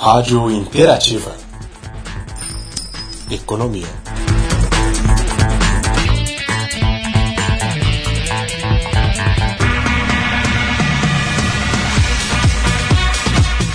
Rádio 0.00 0.50
Interativa. 0.50 1.36
Economia. 3.30 3.86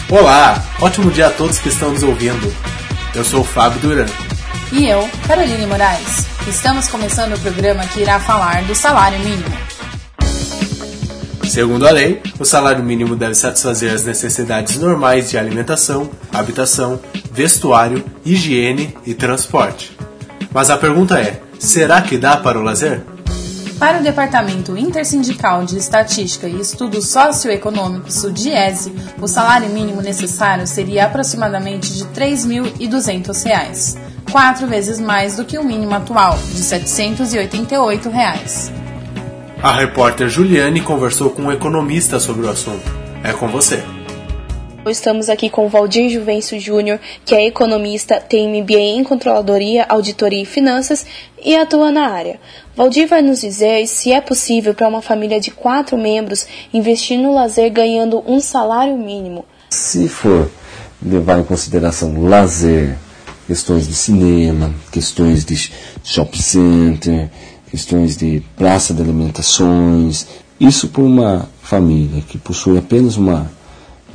Olá, 0.10 0.66
ótimo 0.82 1.12
dia 1.12 1.28
a 1.28 1.30
todos 1.30 1.60
que 1.60 1.70
estão 1.70 1.92
nos 1.92 2.02
ouvindo. 2.02 2.52
Eu 3.14 3.24
sou 3.24 3.42
o 3.42 3.44
Fábio 3.44 3.80
Duran. 3.82 4.08
E 4.72 4.88
eu, 4.88 5.08
Caroline 5.28 5.68
Moraes. 5.68 6.26
Estamos 6.48 6.88
começando 6.88 7.36
o 7.36 7.40
programa 7.40 7.86
que 7.86 8.02
irá 8.02 8.20
falar 8.20 8.64
do 8.64 8.74
salário 8.74 9.20
mínimo. 9.20 9.75
Segundo 11.48 11.88
a 11.88 11.92
lei, 11.92 12.22
o 12.40 12.44
salário 12.44 12.84
mínimo 12.84 13.16
deve 13.16 13.36
satisfazer 13.36 13.94
as 13.94 14.04
necessidades 14.04 14.78
normais 14.78 15.30
de 15.30 15.38
alimentação, 15.38 16.10
habitação, 16.34 17.00
vestuário, 17.32 18.04
higiene 18.26 18.98
e 19.06 19.14
transporte. 19.14 19.96
Mas 20.54 20.70
a 20.70 20.78
pergunta 20.78 21.20
é: 21.20 21.42
será 21.60 22.02
que 22.02 22.18
dá 22.18 22.38
para 22.38 22.60
o 22.60 22.64
lazer? 22.64 23.02
Para 23.80 24.00
o 24.00 24.04
Departamento 24.04 24.78
Intersindical 24.78 25.66
de 25.66 25.78
Estatística 25.78 26.48
e 26.48 26.60
Estudos 26.60 27.10
Socioeconômicos, 27.10 28.24
o 28.24 28.32
DIESE, 28.32 28.94
o 29.22 29.28
salário 29.28 29.70
mínimo 29.70 30.02
necessário 30.02 30.66
seria 30.66 31.06
aproximadamente 31.06 31.94
de 31.94 32.04
R$ 32.04 32.10
3.200, 32.16 33.98
quatro 34.32 34.66
vezes 34.66 35.00
mais 35.00 35.36
do 35.36 35.44
que 35.44 35.58
o 35.58 35.64
mínimo 35.64 35.94
atual, 35.94 36.38
de 36.38 36.64
788 36.64 38.10
reais. 38.10 38.72
A 39.62 39.72
repórter 39.72 40.30
Juliane 40.30 40.82
conversou 40.82 41.30
com 41.30 41.44
um 41.44 41.52
economista 41.52 42.20
sobre 42.20 42.46
o 42.46 42.50
assunto. 42.50 42.84
É 43.24 43.34
com 43.34 43.48
você. 43.48 43.84
Estamos 44.86 45.30
aqui 45.30 45.50
com 45.50 45.68
Valdir 45.68 46.10
Juvencio 46.10 46.60
Júnior, 46.60 47.00
que 47.26 47.34
é 47.34 47.48
economista, 47.48 48.20
tem 48.20 48.62
MBA 48.62 48.78
em 48.78 49.04
Controladoria, 49.04 49.86
Auditoria 49.90 50.44
e 50.44 50.46
Finanças 50.46 51.04
e 51.44 51.56
atua 51.56 51.92
na 51.92 52.08
área. 52.08 52.40
Valdir 52.76 53.08
vai 53.08 53.24
nos 53.24 53.42
dizer 53.42 53.88
se 53.88 54.12
é 54.12 54.22
possível 54.22 54.76
para 54.76 54.88
uma 54.88 55.02
família 55.02 55.40
de 55.40 55.50
quatro 55.50 55.98
membros 55.98 56.46
investir 56.72 57.18
no 57.18 57.34
lazer 57.34 57.72
ganhando 57.72 58.24
um 58.28 58.40
salário 58.40 58.96
mínimo. 58.96 59.44
Se 59.72 60.08
for 60.08 60.52
levar 61.02 61.40
em 61.40 61.44
consideração 61.44 62.24
lazer, 62.24 62.96
questões 63.48 63.88
de 63.88 63.96
cinema, 63.96 64.72
questões 64.92 65.44
de 65.44 65.72
shopping 66.04 66.42
center, 66.42 67.30
questões 67.70 68.16
de 68.18 68.44
praça 68.56 68.94
de 68.94 69.02
alimentações. 69.02 70.28
Isso 70.60 70.88
por 70.90 71.04
uma 71.04 71.48
família 71.62 72.22
que 72.22 72.38
possui 72.38 72.78
apenas 72.78 73.18
uma, 73.18 73.52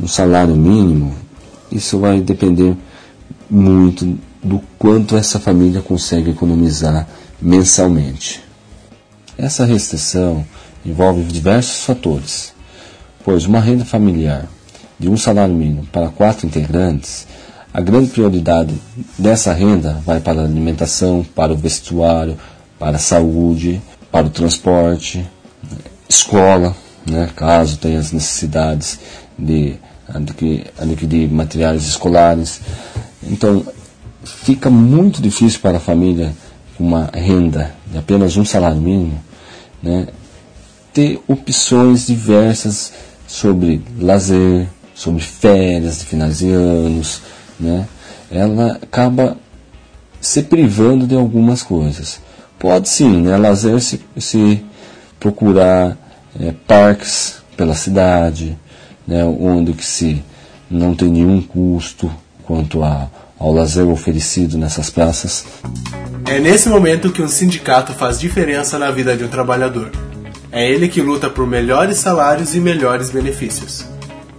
um 0.00 0.08
salário 0.08 0.56
mínimo, 0.56 1.14
isso 1.70 1.98
vai 1.98 2.20
depender 2.20 2.76
muito 3.48 4.18
do 4.42 4.60
quanto 4.78 5.16
essa 5.16 5.38
família 5.38 5.82
consegue 5.82 6.30
economizar 6.30 7.06
mensalmente. 7.40 8.42
Essa 9.36 9.64
restrição 9.64 10.44
envolve 10.84 11.22
diversos 11.24 11.84
fatores, 11.84 12.52
pois 13.24 13.44
uma 13.44 13.60
renda 13.60 13.84
familiar 13.84 14.48
de 14.98 15.08
um 15.08 15.16
salário 15.16 15.54
mínimo 15.54 15.86
para 15.86 16.08
quatro 16.08 16.46
integrantes, 16.46 17.26
a 17.72 17.80
grande 17.80 18.10
prioridade 18.10 18.74
dessa 19.18 19.52
renda 19.52 20.02
vai 20.04 20.20
para 20.20 20.40
a 20.40 20.44
alimentação, 20.44 21.24
para 21.34 21.52
o 21.52 21.56
vestuário, 21.56 22.36
para 22.81 22.97
a 22.97 22.98
saúde, 22.98 23.81
para 24.11 24.27
o 24.27 24.31
transporte, 24.31 25.25
escola, 26.09 26.75
né, 27.06 27.31
caso 27.36 27.77
tenha 27.77 28.00
as 28.00 28.11
necessidades 28.11 28.98
de, 29.39 29.77
de 31.06 31.28
materiais 31.28 31.86
escolares. 31.86 32.61
Então, 33.23 33.64
fica 34.25 34.69
muito 34.69 35.23
difícil 35.23 35.61
para 35.61 35.77
a 35.77 35.80
família 35.80 36.35
com 36.77 36.85
uma 36.85 37.11
renda 37.13 37.73
de 37.86 37.98
apenas 37.98 38.36
um 38.36 38.45
salário 38.45 38.80
mínimo 38.80 39.20
né, 39.83 40.08
ter 40.92 41.20
opções 41.29 42.07
diversas 42.07 42.92
sobre 43.27 43.83
lazer, 43.98 44.67
sobre 44.95 45.23
férias 45.23 46.01
de 46.01 46.05
finais 46.07 46.39
de 46.39 46.51
anos. 46.51 47.23
Né, 47.58 47.86
ela 48.30 48.79
acaba 48.83 49.36
se 50.20 50.42
privando 50.42 51.07
de 51.07 51.14
algumas 51.14 51.63
coisas. 51.63 52.20
Pode 52.60 52.90
sim, 52.90 53.22
né? 53.22 53.38
Lazer 53.38 53.80
se, 53.80 53.98
se 54.18 54.62
procurar 55.18 55.96
é, 56.38 56.52
parques 56.68 57.36
pela 57.56 57.74
cidade, 57.74 58.56
né? 59.08 59.24
onde 59.24 59.72
que 59.72 59.84
se 59.84 60.22
não 60.70 60.94
tem 60.94 61.08
nenhum 61.08 61.40
custo 61.40 62.12
quanto 62.44 62.82
a, 62.82 63.08
ao 63.38 63.50
lazer 63.50 63.88
oferecido 63.88 64.58
nessas 64.58 64.90
praças. 64.90 65.46
É 66.26 66.38
nesse 66.38 66.68
momento 66.68 67.10
que 67.10 67.22
um 67.22 67.28
sindicato 67.28 67.94
faz 67.94 68.20
diferença 68.20 68.78
na 68.78 68.90
vida 68.90 69.16
de 69.16 69.24
um 69.24 69.28
trabalhador. 69.28 69.90
É 70.52 70.70
ele 70.70 70.86
que 70.86 71.00
luta 71.00 71.30
por 71.30 71.46
melhores 71.46 71.96
salários 71.96 72.54
e 72.54 72.60
melhores 72.60 73.08
benefícios. 73.08 73.86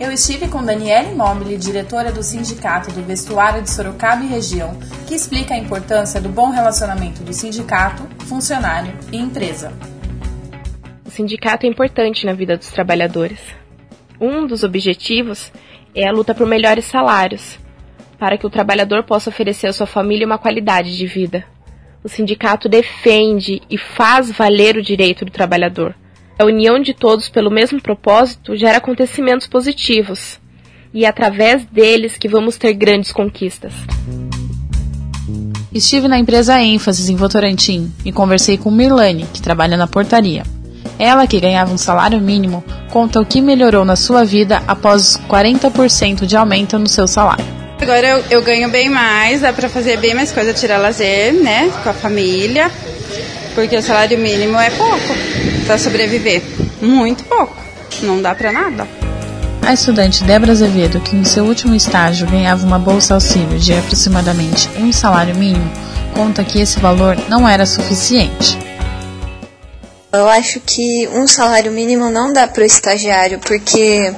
Eu 0.02 0.12
estive 0.12 0.48
com 0.48 0.66
Daniele 0.66 1.14
Mobile, 1.14 1.56
diretora 1.56 2.12
do 2.12 2.24
Sindicato 2.24 2.92
do 2.92 3.04
Vestuário 3.04 3.62
de 3.62 3.70
Sorocaba 3.70 4.24
e 4.24 4.28
Região, 4.28 4.76
que 5.08 5.14
explica 5.14 5.54
a 5.54 5.58
importância 5.60 6.20
do 6.20 6.28
bom 6.28 6.50
relacionamento 6.50 7.22
do 7.22 7.32
sindicato, 7.32 8.10
funcionário 8.26 8.98
e 9.12 9.18
empresa. 9.18 9.72
O 11.06 11.12
sindicato 11.12 11.68
é 11.68 11.70
importante 11.70 12.26
na 12.26 12.34
vida 12.34 12.58
dos 12.58 12.72
trabalhadores. 12.72 13.40
Um 14.20 14.48
dos 14.48 14.64
objetivos 14.64 15.54
é 15.94 16.08
a 16.08 16.12
luta 16.12 16.34
por 16.34 16.48
melhores 16.48 16.86
salários, 16.86 17.60
para 18.18 18.40
que 18.40 18.48
o 18.48 18.50
trabalhador 18.50 19.04
possa 19.04 19.30
oferecer 19.30 19.68
à 19.68 19.74
sua 19.74 19.86
família 19.86 20.26
uma 20.26 20.40
qualidade 20.40 20.98
de 20.98 21.06
vida. 21.06 21.46
O 22.04 22.10
sindicato 22.10 22.68
defende 22.68 23.62
e 23.70 23.78
faz 23.78 24.32
valer 24.32 24.78
o 24.78 24.82
direito 24.82 25.26
do 25.26 25.32
trabalhador 25.32 25.94
a 26.38 26.46
união 26.46 26.80
de 26.80 26.94
todos 26.94 27.30
pelo 27.30 27.52
mesmo 27.52 27.82
propósito 27.82 28.56
gera 28.56 28.78
acontecimentos 28.78 29.48
positivos, 29.48 30.40
e 30.94 31.06
é 31.06 31.08
através 31.08 31.66
deles 31.66 32.18
que 32.18 32.28
vamos 32.28 32.58
ter 32.58 32.74
grandes 32.74 33.12
conquistas. 33.12 33.74
Estive 35.74 36.08
na 36.08 36.20
empresa 36.20 36.62
ênfases 36.62 37.08
em 37.08 37.16
Votorantim 37.16 37.92
e 38.04 38.12
conversei 38.12 38.58
com 38.58 38.70
Mirlane, 38.70 39.26
que 39.34 39.42
trabalha 39.42 39.78
na 39.78 39.88
portaria. 39.88 40.44
Ela, 41.00 41.26
que 41.26 41.40
ganhava 41.40 41.74
um 41.74 41.78
salário 41.78 42.20
mínimo, 42.20 42.64
conta 42.92 43.22
o 43.22 43.26
que 43.26 43.42
melhorou 43.42 43.86
na 43.86 43.96
sua 43.96 44.26
vida 44.26 44.62
após 44.68 45.18
40% 45.30 46.26
de 46.26 46.36
aumento 46.36 46.78
no 46.78 46.88
seu 46.88 47.08
salário. 47.08 47.46
Agora 47.82 48.06
eu, 48.06 48.24
eu 48.30 48.44
ganho 48.44 48.70
bem 48.70 48.90
mais, 48.90 49.42
dá 49.42 49.52
para 49.52 49.68
fazer 49.68 49.98
bem 49.98 50.14
mais 50.14 50.32
coisa, 50.32 50.54
tirar 50.54 50.78
lazer, 50.78 51.34
né, 51.34 51.72
com 51.82 51.90
a 51.90 51.94
família, 51.94 52.70
porque 53.54 53.76
o 53.76 53.84
salário 53.84 54.18
mínimo 54.18 54.58
é 54.58 54.70
pouco 54.70 55.14
para 55.66 55.78
sobreviver. 55.78 56.42
Muito 56.82 57.24
pouco. 57.26 57.56
Não 58.02 58.22
dá 58.22 58.34
para 58.34 58.52
nada. 58.52 58.88
A 59.62 59.74
estudante 59.74 60.24
Débora 60.24 60.54
Azevedo, 60.54 61.00
que 61.00 61.16
no 61.16 61.26
seu 61.26 61.46
último 61.46 61.76
estágio 61.76 62.28
ganhava 62.28 62.66
uma 62.66 62.80
bolsa 62.80 63.14
auxílio 63.14 63.60
de 63.60 63.74
aproximadamente 63.74 64.68
um 64.80 64.92
salário 64.92 65.36
mínimo, 65.36 65.72
conta 66.16 66.44
que 66.44 66.60
esse 66.60 66.80
valor 66.80 67.16
não 67.30 67.48
era 67.48 67.66
suficiente. 67.66 68.58
Eu 70.12 70.28
acho 70.28 70.60
que 70.60 71.08
um 71.14 71.28
salário 71.28 71.72
mínimo 71.72 72.10
não 72.10 72.34
dá 72.34 72.48
para 72.48 72.64
o 72.64 72.66
estagiário, 72.66 73.40
porque 73.40 74.14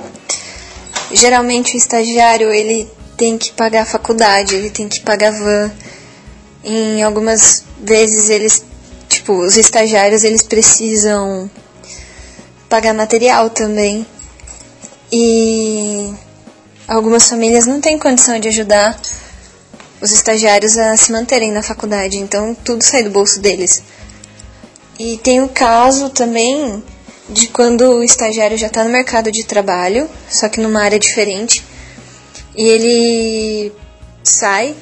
geralmente 1.12 1.76
o 1.76 1.78
estagiário 1.78 2.52
ele 2.52 2.90
tem 3.18 3.38
que 3.38 3.52
pagar 3.52 3.84
a 3.84 3.86
faculdade, 3.86 4.56
ele 4.56 4.70
tem 4.70 4.88
que 4.88 5.02
pagar 5.02 5.32
van. 5.32 5.72
Em 6.64 7.04
algumas 7.04 7.64
vezes 7.84 8.30
eles 8.30 8.66
tipo, 9.24 9.34
os 9.38 9.56
estagiários 9.56 10.26
eles 10.26 10.42
precisam 10.42 11.50
pagar 12.68 12.94
material 12.94 13.50
também. 13.50 14.06
E 15.10 16.14
algumas 16.86 17.30
famílias 17.30 17.66
não 17.66 17.80
têm 17.80 17.98
condição 17.98 18.38
de 18.38 18.50
ajudar 18.50 19.00
os 20.02 20.12
estagiários 20.12 20.78
a 20.78 20.98
se 20.98 21.12
manterem 21.12 21.52
na 21.52 21.64
faculdade, 21.64 22.18
então 22.18 22.54
tudo 22.54 22.84
sai 22.84 23.04
do 23.04 23.10
bolso 23.10 23.40
deles. 23.40 23.82
E 25.00 25.18
tem 25.18 25.42
o 25.42 25.48
caso 25.48 26.10
também 26.10 26.84
de 27.30 27.48
quando 27.48 27.82
o 27.84 28.04
estagiário 28.04 28.58
já 28.58 28.68
está 28.68 28.84
no 28.84 28.90
mercado 28.90 29.32
de 29.32 29.46
trabalho, 29.46 30.10
só 30.30 30.50
que 30.50 30.60
numa 30.60 30.82
área 30.82 31.00
diferente, 31.00 31.64
e 32.56 32.68
ele 32.68 33.72
sai 34.22 34.76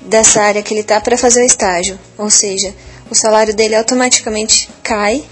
dessa 0.00 0.42
área 0.42 0.62
que 0.62 0.74
ele 0.74 0.80
está 0.80 1.00
para 1.00 1.16
fazer 1.16 1.42
o 1.42 1.46
estágio, 1.46 1.98
ou 2.16 2.28
seja, 2.28 2.74
o 3.10 3.14
salário 3.14 3.54
dele 3.54 3.74
automaticamente 3.74 4.68
cai 4.82 5.24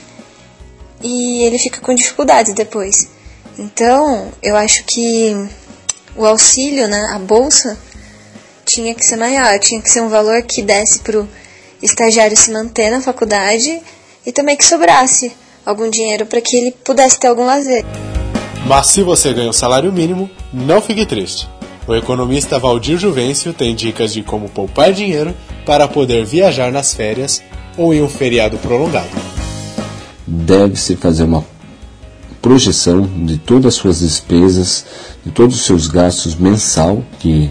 e 1.02 1.43
ele 1.44 1.58
fica 1.58 1.81
com 1.81 1.94
dificuldades 1.94 2.55
depois. 2.55 3.08
Então, 3.58 4.32
eu 4.43 4.56
acho 4.56 4.84
que 4.84 5.34
o 6.14 6.25
auxílio, 6.25 6.88
né, 6.88 7.11
a 7.12 7.19
bolsa, 7.19 7.78
tinha 8.64 8.94
que 8.94 9.05
ser 9.05 9.17
maior, 9.17 9.58
tinha 9.58 9.81
que 9.81 9.90
ser 9.90 10.00
um 10.00 10.08
valor 10.08 10.43
que 10.43 10.62
desse 10.62 11.00
para 11.00 11.20
o 11.20 11.28
estagiário 11.82 12.37
se 12.37 12.50
manter 12.50 12.90
na 12.90 13.00
faculdade 13.00 13.81
e 14.25 14.32
também 14.32 14.56
que 14.56 14.64
sobrasse 14.64 15.32
algum 15.64 15.88
dinheiro 15.88 16.26
para 16.26 16.40
que 16.40 16.56
ele 16.56 16.72
pudesse 16.84 17.19
ter 17.19 17.29
algum 17.29 17.44
lazer. 17.44 17.84
Mas 18.67 18.88
se 18.88 19.02
você 19.02 19.32
ganha 19.32 19.50
o 19.50 19.55
salário 19.55 19.93
mínimo, 19.93 20.29
não 20.52 20.81
fique 20.81 21.06
triste. 21.06 21.49
O 21.87 21.94
economista 21.94 22.58
Valdir 22.58 22.99
Juvencio 22.99 23.55
tem 23.55 23.75
dicas 23.75 24.12
de 24.12 24.22
como 24.22 24.49
poupar 24.49 24.93
dinheiro 24.93 25.37
para 25.64 25.87
poder 25.87 26.25
viajar 26.25 26.72
nas 26.72 26.93
férias 26.93 27.40
ou 27.76 27.93
em 27.93 28.02
um 28.02 28.08
feriado 28.08 28.56
prolongado. 28.58 29.08
Deve-se 30.26 30.96
fazer 30.96 31.25
uma 31.25 31.44
projeção 32.40 33.02
de 33.25 33.38
todas 33.38 33.67
as 33.67 33.75
suas 33.75 34.00
despesas, 34.00 34.84
de 35.25 35.31
todos 35.31 35.56
os 35.56 35.62
seus 35.62 35.88
gastos 35.88 36.34
mensal, 36.34 37.02
que 37.19 37.50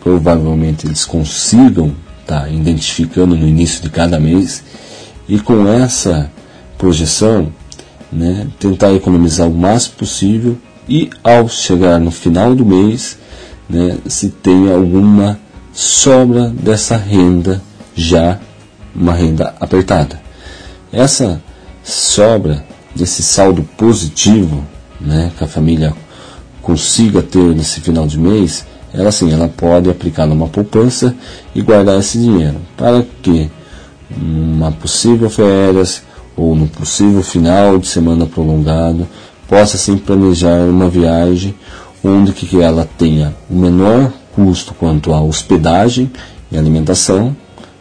provavelmente 0.00 0.86
eles 0.86 1.04
consigam 1.04 1.94
estar 2.20 2.42
tá 2.42 2.48
identificando 2.48 3.36
no 3.36 3.46
início 3.46 3.82
de 3.82 3.90
cada 3.90 4.20
mês, 4.20 4.62
e 5.28 5.38
com 5.38 5.66
essa 5.68 6.30
projeção, 6.78 7.52
né, 8.12 8.46
tentar 8.58 8.92
economizar 8.92 9.48
o 9.48 9.54
máximo 9.54 9.96
possível 9.96 10.56
e 10.88 11.10
ao 11.24 11.48
chegar 11.48 11.98
no 11.98 12.10
final 12.10 12.54
do 12.54 12.64
mês, 12.64 13.18
né, 13.68 13.98
se 14.06 14.28
tem 14.28 14.72
alguma 14.72 15.38
sobra 15.72 16.48
dessa 16.50 16.96
renda 16.96 17.60
já 17.94 18.38
uma 18.98 19.12
renda 19.12 19.54
apertada. 19.60 20.20
Essa 20.92 21.40
sobra 21.84 22.64
desse 22.94 23.22
saldo 23.22 23.62
positivo, 23.76 24.64
né, 25.00 25.30
que 25.36 25.44
a 25.44 25.46
família 25.46 25.92
consiga 26.62 27.22
ter 27.22 27.54
nesse 27.54 27.80
final 27.80 28.06
de 28.06 28.18
mês, 28.18 28.66
ela 28.92 29.12
sim, 29.12 29.32
ela 29.32 29.48
pode 29.48 29.90
aplicar 29.90 30.26
numa 30.26 30.48
poupança 30.48 31.14
e 31.54 31.60
guardar 31.60 31.98
esse 31.98 32.18
dinheiro 32.18 32.56
para 32.76 33.04
que 33.22 33.50
numa 34.10 34.72
possível 34.72 35.28
férias 35.28 36.02
ou 36.36 36.54
no 36.54 36.66
possível 36.66 37.22
final 37.22 37.78
de 37.78 37.86
semana 37.86 38.26
prolongado 38.26 39.06
possa 39.48 39.76
sim 39.76 39.96
planejar 39.96 40.60
uma 40.68 40.88
viagem 40.88 41.54
onde 42.02 42.32
que 42.32 42.60
ela 42.60 42.88
tenha 42.98 43.34
o 43.50 43.54
menor 43.54 44.12
custo 44.34 44.74
quanto 44.74 45.12
à 45.12 45.20
hospedagem 45.20 46.10
e 46.50 46.58
alimentação, 46.58 47.36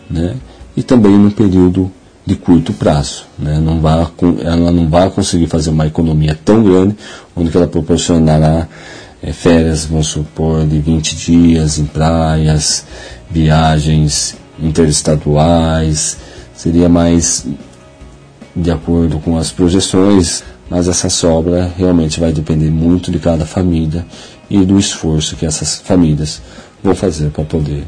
né? 0.09 0.35
E 0.75 0.83
também 0.83 1.17
no 1.17 1.31
período 1.31 1.91
de 2.25 2.35
curto 2.35 2.73
prazo, 2.73 3.25
né? 3.37 3.59
Não 3.59 3.79
vai, 3.79 4.05
ela 4.43 4.71
não 4.71 4.89
vai 4.89 5.09
conseguir 5.09 5.47
fazer 5.47 5.69
uma 5.69 5.85
economia 5.85 6.37
tão 6.43 6.63
grande, 6.63 6.95
onde 7.35 7.51
que 7.51 7.57
ela 7.57 7.67
proporcionará 7.67 8.67
é, 9.21 9.31
férias, 9.31 9.85
vamos 9.85 10.07
supor, 10.07 10.65
de 10.65 10.79
20 10.79 11.15
dias 11.15 11.77
em 11.77 11.85
praias, 11.85 12.85
viagens 13.29 14.35
interestaduais, 14.59 16.17
seria 16.55 16.89
mais 16.89 17.45
de 18.55 18.71
acordo 18.71 19.19
com 19.19 19.37
as 19.37 19.51
projeções 19.51 20.43
mas 20.69 20.87
essa 20.87 21.09
sobra 21.09 21.71
realmente 21.77 22.19
vai 22.19 22.31
depender 22.31 22.71
muito 22.71 23.11
de 23.11 23.19
cada 23.19 23.45
família 23.45 24.05
e 24.49 24.59
do 24.59 24.79
esforço 24.79 25.35
que 25.35 25.45
essas 25.45 25.79
famílias 25.79 26.41
vão 26.83 26.95
fazer 26.95 27.29
para 27.29 27.43
poder 27.43 27.83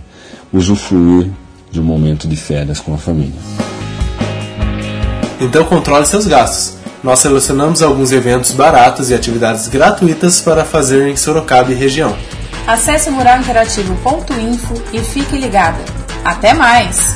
usufruir 0.54 1.30
de 1.72 1.80
um 1.80 1.84
momento 1.84 2.28
de 2.28 2.36
férias 2.36 2.80
com 2.80 2.94
a 2.94 2.98
família. 2.98 3.40
Então 5.40 5.64
controle 5.66 6.06
seus 6.06 6.26
gastos. 6.26 6.78
Nós 7.04 7.20
selecionamos 7.20 7.82
alguns 7.82 8.12
eventos 8.12 8.52
baratos 8.52 9.10
e 9.10 9.14
atividades 9.14 9.68
gratuitas 9.68 10.42
para 10.42 10.66
fazer 10.66 11.08
em 11.08 11.16
Sorocaba 11.16 11.72
e 11.72 11.76
região. 11.76 12.16
Acesse 12.66 13.10
muralinterativo.info 13.10 14.74
e 14.92 15.00
fique 15.00 15.38
ligado. 15.38 15.80
Até 16.26 16.54
mais! 16.54 17.16